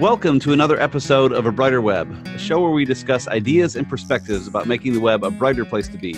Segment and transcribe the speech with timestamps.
[0.00, 3.88] Welcome to another episode of A Brighter Web, a show where we discuss ideas and
[3.88, 6.16] perspectives about making the web a brighter place to be.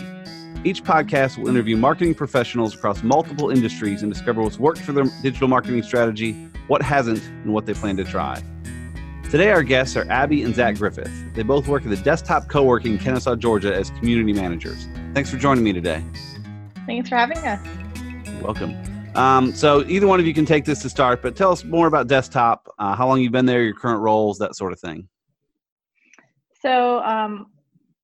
[0.64, 5.04] Each podcast will interview marketing professionals across multiple industries and discover what's worked for their
[5.20, 8.43] digital marketing strategy, what hasn't, and what they plan to try.
[9.30, 11.12] Today, our guests are Abbey and Zak Griffith.
[11.34, 14.88] They both work at the Desktop Co-working in Kennesaw, Georgia as community managers.
[15.12, 16.02] Thanks for joining me today.
[16.86, 17.61] Thanks for having us.
[18.40, 18.95] Welcome.
[19.17, 21.87] Um, so either one of you can take this to start, but tell us more
[21.87, 25.09] about Desktop, uh, how long you've been there, your current roles, that sort of thing.
[26.61, 27.47] So um,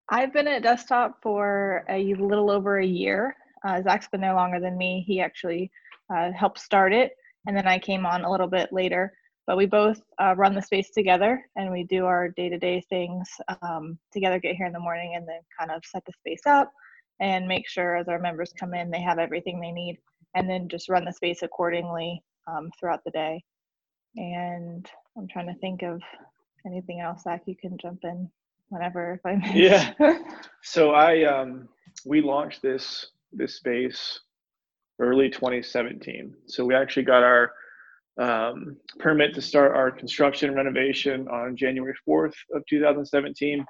[0.09, 3.37] I've been at Desktop for a little over a year.
[3.63, 5.05] Uh, Zak's been there longer than me.
[5.07, 5.71] He actually
[6.13, 7.13] uh, helped start it,
[7.47, 9.13] and then I came on a little bit later.
[9.47, 13.29] But we both uh, run the space together, and we do our day-to-day things
[13.61, 14.39] um, together.
[14.39, 16.73] Get here in the morning, and then kind of set the space up,
[17.21, 19.99] and make sure as our members come in, they have everything they need
[20.35, 23.43] and then just run the space accordingly um, throughout the day.
[24.17, 26.01] And I'm trying to think of
[26.67, 27.23] anything else.
[27.23, 28.31] Zak, you can jump in
[28.69, 29.55] whenever if I miss.
[29.55, 29.93] Yeah.
[30.63, 31.69] so I um,
[32.05, 34.21] we launched this this space
[34.99, 36.35] early 2017.
[36.47, 37.53] So we actually got our
[38.21, 43.65] um, permit to start our construction renovation on January 4th of 2017.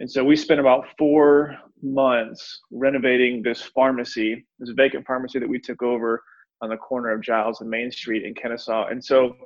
[0.00, 5.58] And so we spent about four months renovating this pharmacy, this vacant pharmacy that we
[5.58, 6.22] took over
[6.62, 8.88] on the corner of Jiles and Main Street in Kennesaw.
[8.88, 9.36] And so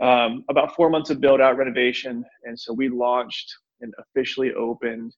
[0.00, 2.24] um, about four months of build out renovation.
[2.44, 5.14] And so we launched and officially opened,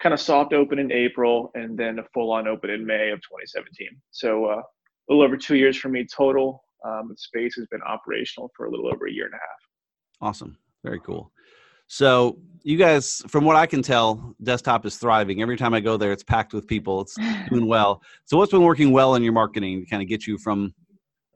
[0.00, 3.18] kind of soft open in April, and then a full on open in May of
[3.20, 3.88] 2017.
[4.10, 4.62] So uh, a
[5.08, 6.64] little over two years for me total.
[6.84, 10.28] Um, the space has been operational for a little over a year and a half.
[10.28, 10.56] Awesome.
[10.84, 11.32] Very cool.
[11.92, 15.42] So you guys, from what I can tell, desktop is thriving.
[15.42, 17.02] Every time I go there, it's packed with people.
[17.02, 17.18] It's
[17.50, 18.00] doing well.
[18.24, 20.72] So what's been working well in your marketing to kind of get you from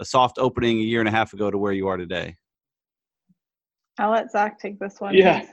[0.01, 2.37] a soft opening a year and a half ago to where you are today?
[3.99, 5.13] I'll let Zach take this one.
[5.13, 5.45] Yeah.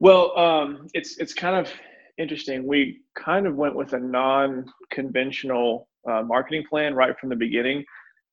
[0.00, 1.70] Well, um, it's it's kind of
[2.16, 2.66] interesting.
[2.66, 7.84] We kind of went with a non-conventional uh, marketing plan right from the beginning.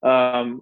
[0.02, 0.62] Um,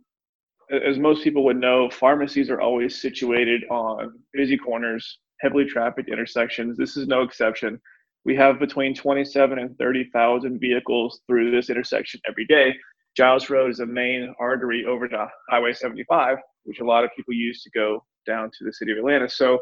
[0.71, 6.77] as most people would know, pharmacies are always situated on busy corners, heavily trafficked intersections.
[6.77, 7.79] This is no exception.
[8.23, 12.73] We have between 27 and 30,000 vehicles through this intersection every day.
[13.17, 17.33] Jiles Road is a main artery over to Highway 75, which a lot of people
[17.33, 19.27] use to go down to the city of Atlanta.
[19.27, 19.59] So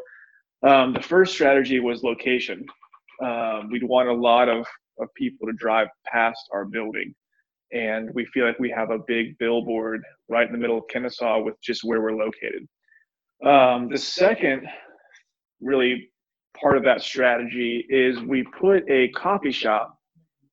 [0.66, 2.64] um, the first strategy was location.
[3.24, 4.66] Um, we'd want a lot of,
[5.00, 7.14] of people to drive past our building
[7.72, 11.42] and we feel like we have a big billboard right in the middle of Kennesaw
[11.42, 12.66] with just where we're located.
[13.44, 14.66] Um, the second
[15.60, 16.10] really
[16.60, 19.96] part of that strategy is we put a coffee shop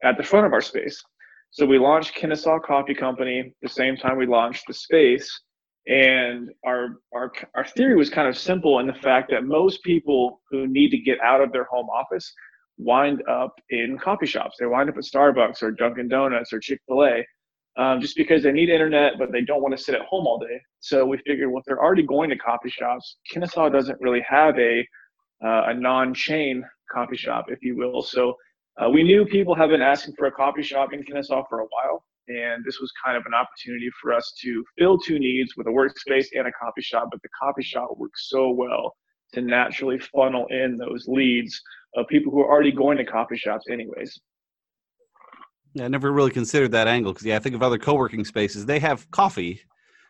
[0.03, 1.03] at the front of our space.
[1.51, 5.41] So we launched Kennesaw Coffee Company the same time we launched the space.
[5.87, 10.41] And our, our, our theory was kind of simple in the fact that most people
[10.51, 12.31] who need to get out of their home office
[12.77, 14.55] wind up in coffee shops.
[14.59, 17.25] They wind up at Starbucks or Dunkin' Donuts or Chick fil A
[17.77, 20.39] um, just because they need internet, but they don't want to sit at home all
[20.39, 20.59] day.
[20.79, 24.57] So we figured, well, if they're already going to coffee shops, Kennesaw doesn't really have
[24.57, 24.79] a,
[25.45, 28.01] uh, a non chain coffee shop, if you will.
[28.01, 28.33] So
[28.81, 31.65] uh, we knew people have been asking for a coffee shop in Kennesaw for a
[31.65, 32.03] while.
[32.29, 35.69] And this was kind of an opportunity for us to fill two needs with a
[35.69, 37.09] workspace and a coffee shop.
[37.11, 38.95] But the coffee shop works so well
[39.33, 41.61] to naturally funnel in those leads
[41.95, 44.19] of people who are already going to coffee shops anyways.
[45.73, 48.65] Yeah, I never really considered that angle because yeah, I think of other co-working spaces.
[48.65, 49.61] They have coffee,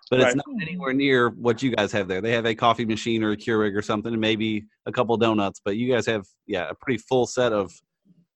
[0.09, 0.27] but right.
[0.27, 2.21] it's not anywhere near what you guys have there.
[2.21, 5.59] They have a coffee machine or a Keurig or something, and maybe a couple donuts.
[5.63, 7.71] But you guys have yeah a pretty full set of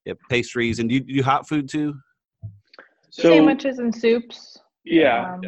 [0.06, 0.79] yeah, pastries.
[0.79, 1.94] And do you, do you hot food too?
[3.12, 4.58] So, Sandwiches and soups.
[4.85, 5.34] Yeah.
[5.34, 5.41] Um,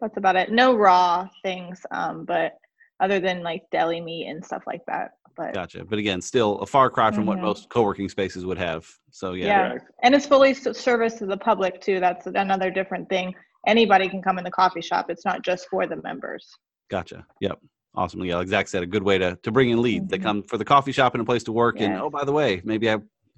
[0.00, 0.52] That's about it.
[0.52, 2.52] No raw things, um, but
[3.00, 5.12] other than like deli meat and stuff like that.
[5.38, 5.84] But gotcha.
[5.84, 7.28] But again, still a far cry from mm-hmm.
[7.28, 8.86] what most co-working spaces would have.
[9.12, 9.46] So yeah.
[9.46, 12.00] Yeah, and it's fully service to the public too.
[12.00, 13.34] That's another different thing.
[13.66, 15.06] Anybody can come in the coffee shop.
[15.08, 16.44] It's not just for the members.
[16.90, 17.24] Gotcha.
[17.40, 17.60] Yep.
[17.94, 18.24] Awesome.
[18.24, 20.06] Yeah, like Zak said, a good way to to bring in leads.
[20.06, 20.10] Mm-hmm.
[20.10, 21.80] They come for the coffee shop and a place to work.
[21.80, 22.96] And oh, by the way, maybe I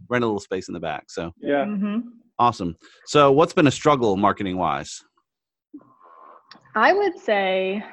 [0.08, 1.10] rent a little space in the back.
[1.10, 1.66] So yeah.
[1.66, 1.98] Mm-hmm.
[2.38, 2.76] Awesome.
[3.04, 5.02] So what's been a struggle marketing wise?
[6.74, 7.84] I would say,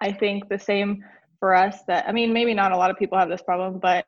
[0.00, 1.04] I think the same
[1.40, 4.04] for us that I mean maybe not a lot of people have this problem, but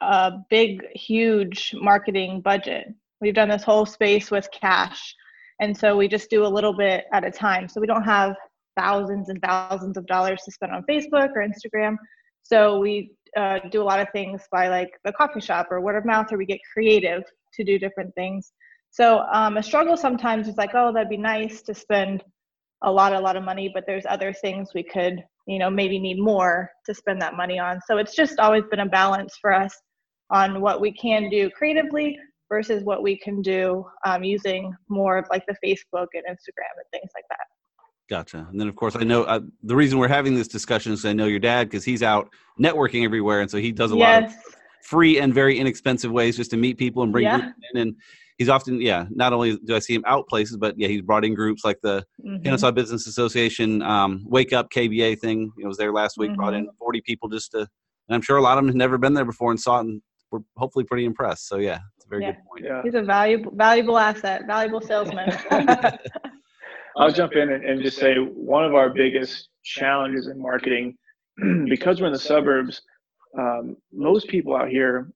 [0.00, 2.92] a big huge marketing budget.
[3.20, 5.14] We've done this whole space with cash.
[5.60, 7.68] And so we just do a little bit at a time.
[7.68, 8.34] So we don't have
[8.78, 11.96] thousands and thousands of dollars to spend on Facebook or Instagram.
[12.42, 15.96] So we uh, do a lot of things by like the coffee shop or word
[15.96, 17.22] of mouth, or we get creative
[17.54, 18.52] to do different things.
[18.90, 22.24] So um, a struggle sometimes is like, oh, that'd be nice to spend
[22.82, 25.98] a lot, a lot of money, but there's other things we could you know maybe
[25.98, 29.52] need more to spend that money on so it's just always been a balance for
[29.52, 29.74] us
[30.30, 32.16] on what we can do creatively
[32.48, 36.86] versus what we can do um, using more of like the facebook and instagram and
[36.92, 37.46] things like that
[38.08, 38.44] Gotcha.
[38.50, 41.12] And then, of course, I know uh, the reason we're having this discussion is I
[41.12, 42.28] know your dad because he's out
[42.60, 44.22] networking everywhere, and so he does a yes.
[44.22, 47.52] lot of free and very inexpensive ways just to meet people and bring yeah.
[47.72, 47.80] in.
[47.80, 47.96] And
[48.40, 51.26] he's often, yeah, not only do I see him out places, but yeah, he's brought
[51.26, 52.42] in groups like the mm-hmm.
[52.42, 55.52] Kennesaw Business Association um, Wake Up KBA thing.
[55.58, 56.36] You know, was there last week, mm-hmm.
[56.36, 57.68] brought in 40 people just to, and
[58.08, 60.00] I'm sure a lot of them have never been there before and saw it and
[60.32, 61.48] were hopefully pretty impressed.
[61.48, 62.32] So yeah, it's a very yeah.
[62.32, 62.64] good point.
[62.64, 62.80] Yeah.
[62.82, 65.30] He's a valuable, valuable asset, valuable salesman.
[66.96, 70.96] I'll jump in and, and just say one of our biggest challenges in marketing,
[71.68, 72.80] because we're in the suburbs,
[73.38, 75.12] um, most people out here,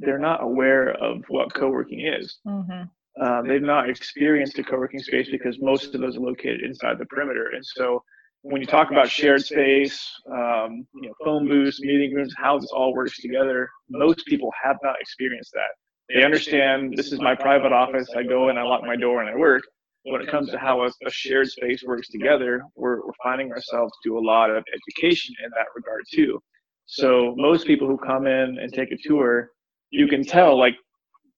[0.00, 2.38] they're not aware of what co-working is.
[2.46, 2.82] Mm-hmm.
[3.20, 7.06] Uh, they've not experienced a co-working space because most of those are located inside the
[7.06, 7.50] perimeter.
[7.54, 8.02] And so
[8.42, 10.00] when you talk about shared space,
[10.30, 14.76] um, you know, phone booths, meeting rooms, how this all works together, most people have
[14.82, 15.70] not experienced that.
[16.08, 18.08] They understand this is my private office.
[18.16, 19.62] I go and I lock my door and I work
[20.04, 23.92] when it comes to how a, a shared space works together, we're, we're finding ourselves
[24.02, 26.40] do a lot of education in that regard too.
[26.86, 29.50] So most people who come in and take a tour,
[29.90, 30.74] you can tell like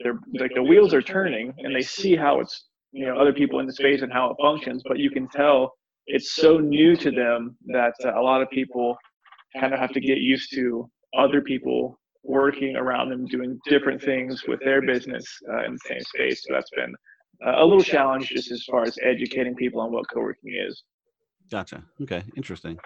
[0.01, 3.61] they're like the wheels are turning and they see how it's you know other people
[3.61, 5.73] in the space and how it functions, but you can tell
[6.07, 8.97] it's so new to them that uh, a lot of people
[9.59, 14.45] kind of have to get used to other people working around them doing different things
[14.47, 16.43] with their business uh, in the same space.
[16.47, 16.95] So that's been
[17.45, 20.83] a little challenge just as far as educating people on what co-working is.
[21.51, 21.83] Gotcha.
[22.01, 22.79] Okay, interesting.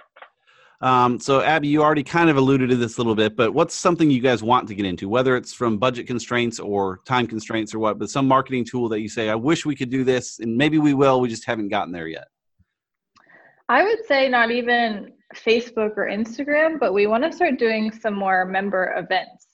[0.81, 3.75] Um, so, Abbey, you already kind of alluded to this a little bit, but what's
[3.75, 7.75] something you guys want to get into, whether it's from budget constraints or time constraints
[7.75, 10.38] or what, but some marketing tool that you say, I wish we could do this,
[10.38, 12.28] and maybe we will, we just haven't gotten there yet?
[13.69, 18.14] I would say not even Facebook or Instagram, but we want to start doing some
[18.14, 19.46] more member events.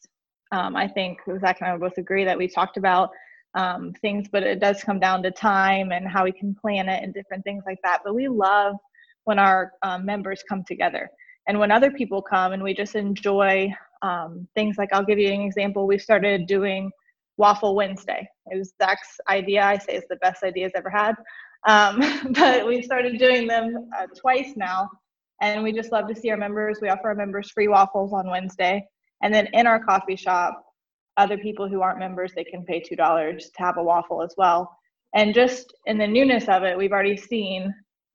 [0.50, 3.10] Um, I think Zak and I both agree that we talked about
[3.54, 7.02] um, things, but it does come down to time and how we can plan it
[7.02, 8.00] and different things like that.
[8.04, 8.74] But we love
[9.24, 11.08] when our um, members come together
[11.48, 13.72] and when other people come and we just enjoy
[14.02, 15.86] um, things like I'll give you an example.
[15.86, 16.90] We started doing
[17.36, 18.28] Waffle Wednesday.
[18.46, 19.62] It was Zak's idea.
[19.62, 21.14] I say it's the best idea he's ever had.
[21.68, 24.88] Um, but we started doing them uh, twice now.
[25.40, 26.78] And we just love to see our members.
[26.80, 28.84] We offer our members free waffles on Wednesday.
[29.22, 30.62] And then in our coffee shop,
[31.16, 34.34] other people who aren't members they can pay two dollars to have a waffle as
[34.36, 34.74] well
[35.14, 37.72] and just in the newness of it we've already seen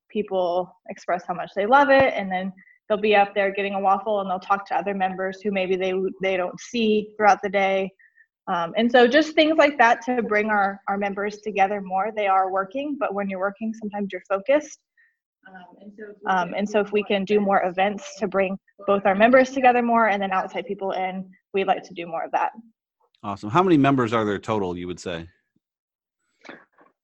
[0.10, 2.52] people express how much they love it and then
[2.88, 5.76] they'll be up there getting a waffle and they'll talk to other members who maybe
[5.76, 7.90] they they don't see throughout the day
[8.48, 12.28] um, and so just things like that to bring our our members together more they
[12.28, 14.80] are working but when you're working sometimes you're focused
[15.48, 19.06] um, and, so um, and so if we can do more events to bring both
[19.06, 22.32] our members together more and then outside people in we'd like to do more of
[22.32, 22.52] that
[23.24, 23.50] Awesome.
[23.50, 25.28] How many members are there total, you would say?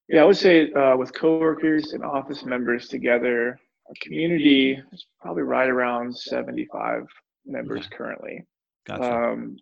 [0.10, 5.44] Yeah, I would say uh, with coworkers and office members together, our community is probably
[5.44, 7.04] right around 75
[7.46, 7.96] members okay.
[7.96, 8.46] currently.
[8.86, 9.04] Gotcha.
[9.04, 9.58] Um,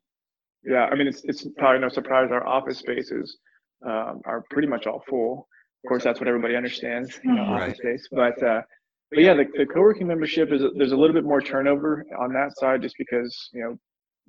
[0.64, 3.38] yeah, I mean, it's, it's probably no surprise our office spaces
[3.86, 5.48] um, are pretty much all full.
[5.84, 7.64] Of course, that's what everybody understands, you know, right.
[7.64, 8.08] office space.
[8.12, 8.62] But, uh,
[9.12, 12.58] but yeah, the, the co-working membership is there's a little bit more turnover on that
[12.58, 13.78] side, just because you know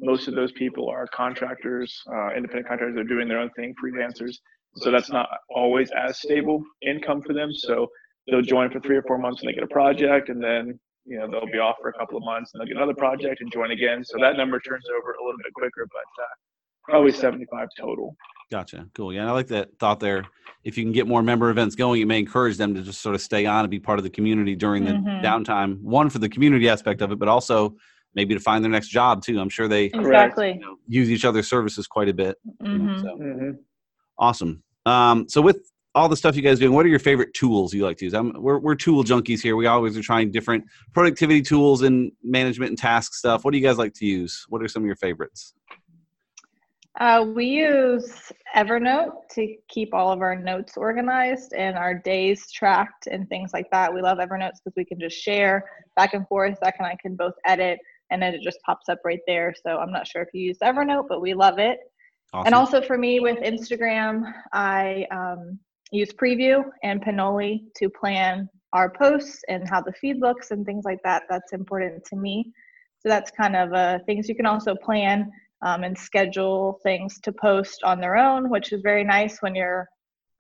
[0.01, 2.97] most of those people are contractors, uh, independent contractors.
[2.97, 4.39] They're doing their own thing, freelancers.
[4.77, 7.53] So that's not always as stable income for them.
[7.53, 7.89] So
[8.29, 11.19] they'll join for three or four months and they get a project, and then you
[11.19, 13.53] know they'll be off for a couple of months and they'll get another project and
[13.53, 14.05] join again.
[14.05, 16.35] So that number turns over a little bit quicker, but uh,
[16.85, 18.17] probably 75 total.
[18.51, 18.87] Gotcha.
[18.95, 19.13] Cool.
[19.13, 20.25] Yeah, and I like that thought there.
[20.65, 23.15] If you can get more member events going, it may encourage them to just sort
[23.15, 25.25] of stay on and be part of the community during the mm-hmm.
[25.25, 25.81] downtime.
[25.81, 27.75] One for the community aspect of it, but also
[28.15, 29.41] maybe to find their next job too.
[29.41, 32.37] I'm sure they exactly you know, use each other's services quite a bit.
[32.63, 32.73] Mm-hmm.
[32.73, 33.07] You know, so.
[33.17, 33.51] mm-hmm.
[34.23, 34.63] Awesome.
[34.87, 37.83] Um, so with all the stuff you guys doing, what are your favorite tools you
[37.83, 38.15] like to use?
[38.15, 39.57] I'm, we're, we're tool junkies here.
[39.57, 40.63] We always are trying different
[40.95, 43.45] productivity tools and management and task stuff.
[43.45, 44.47] What do you guys like to use?
[44.49, 45.55] What are some of your favorites?
[47.01, 53.09] Uh, we use Evernote to keep all of our notes organized and our days tracked
[53.09, 53.93] and things like that.
[53.93, 56.57] We love Evernote because we can just share back and forth.
[56.61, 57.81] Zak and I can both edit
[58.13, 59.53] and then it just pops up right there.
[59.67, 61.79] So I'm not sure if you use Evernote, but we love it.
[62.33, 62.47] Awesome.
[62.47, 65.59] And also for me with Instagram, I um,
[65.91, 70.85] use Preview and Planoly to plan our posts and how the feed looks and things
[70.85, 71.25] like that.
[71.29, 72.53] That's important to me.
[73.01, 77.33] So that's kind of uh, things you can also plan um, and schedule things to
[77.33, 79.89] post on their own, which is very nice when you're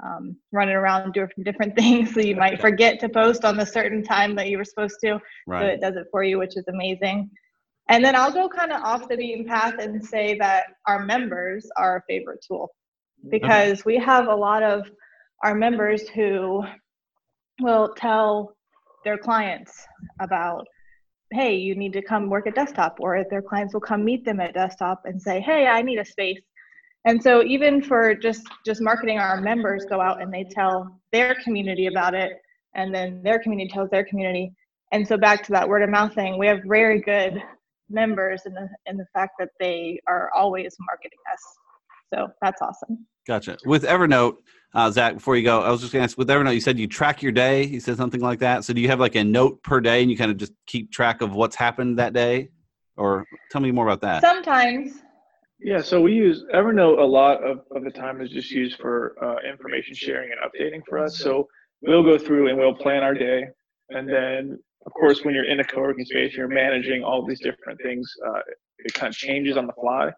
[0.02, 2.14] um, running around doing different things.
[2.14, 5.18] So you might forget to post on the certain time that you were supposed to.
[5.46, 5.60] Right.
[5.60, 7.30] So it does it for you, which is amazing.
[7.88, 11.68] And then I'll go kind of off the beaten path and say that our members
[11.76, 12.70] are our favorite tool.
[13.20, 13.30] Mm-hmm.
[13.30, 14.90] Because we have a lot of
[15.42, 16.64] our members who
[17.60, 18.56] will tell
[19.04, 19.84] their clients
[20.20, 20.66] about
[21.32, 24.38] hey you need to come work at desktop or their clients will come meet them
[24.38, 26.40] at desktop and say hey i need a space.
[27.04, 31.34] And so even for just just marketing our members go out and they tell their
[31.42, 32.32] community about it
[32.74, 34.52] and then their community tells their community.
[34.92, 37.42] And so back to that word of mouth thing we have very good
[37.92, 41.42] members and the in the fact that they are always marketing us
[42.12, 43.56] so that's awesome Gotcha.
[43.64, 44.36] With Evernote,
[44.74, 46.78] uh, Zak, before you go, I was just going to ask with Evernote, you said
[46.78, 47.64] you track your day.
[47.64, 48.64] You said something like that.
[48.64, 50.90] So do you have like a note per day and you kind of just keep
[50.90, 52.48] track of what's happened that day?
[52.96, 54.22] Or tell me more about that.
[54.22, 55.02] sometimes
[55.60, 59.14] Yeah, so we use Evernote a lot of, of the time is just used for
[59.22, 61.18] uh, information sharing and updating for us.
[61.18, 61.48] So
[61.80, 63.44] we'll go through and we'll plan our day.
[63.90, 67.40] And then, of course, when you're in a co working space, you're managing all these
[67.40, 68.10] different things.
[68.26, 68.40] Uh,
[68.78, 70.10] it kind of changes on the fly.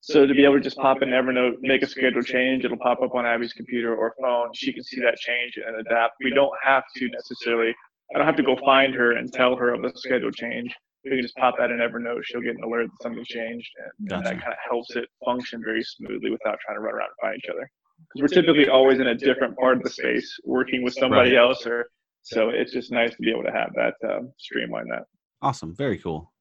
[0.00, 3.02] So to be able to just pop in Evernote, make a schedule change, it'll pop
[3.02, 4.48] up on Abbey's computer or phone.
[4.52, 6.14] She can see that change and adapt.
[6.24, 7.72] We don't have to necessarily,
[8.12, 10.74] I don't have to go find her and tell her of the schedule change.
[11.04, 12.22] We can just pop that in Evernote.
[12.24, 15.62] She'll get an alert that something changed, and, and that kind of helps it function
[15.64, 17.68] very smoothly without trying to run around and find each other.
[18.14, 21.38] Because we're typically always in a different part of the space, working with somebody Right.
[21.38, 21.88] else, or
[22.22, 25.04] so it's just nice to be able to have that um, streamline that.
[25.40, 25.74] Awesome.
[25.74, 26.32] Very cool.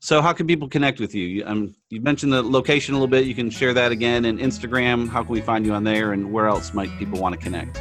[0.00, 1.26] So how can people connect with you?
[1.26, 3.26] You, um, you mentioned the location a little bit.
[3.26, 4.26] You can share that again.
[4.26, 6.12] And Instagram, how can we find you on there?
[6.12, 7.80] And where else might people want to connect?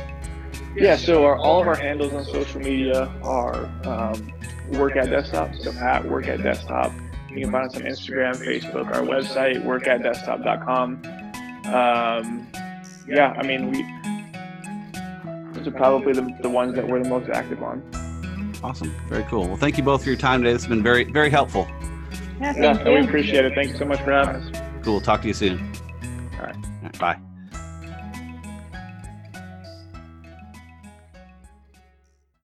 [0.75, 4.33] Yeah, so our, all of our handles on social media are um,
[4.71, 6.91] Work at Desktop, so at Work at Desktop.
[7.29, 11.03] You can find us on Instagram, Facebook, our website, workatdesktop.com.
[11.73, 12.47] Um,
[13.07, 13.83] yeah, I mean, we
[15.67, 17.81] those are probably the, the ones that we're the most active on.
[18.63, 18.93] Awesome.
[19.07, 19.47] Very cool.
[19.47, 20.53] Well, thank you both for your time today.
[20.53, 21.67] This has been very, very helpful.
[22.39, 23.53] yeah Yeah, thank we appreciate it.
[23.53, 24.61] Thank you so much for having us.
[24.83, 25.01] Cool.
[25.01, 25.59] Talk to you soon.
[26.39, 26.55] All right.
[26.55, 27.19] All right bye.